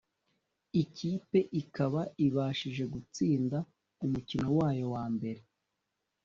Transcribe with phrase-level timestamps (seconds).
[0.81, 3.57] ikipe ikaba ibashije gutsinda
[4.05, 5.41] umukino wayo wa mbere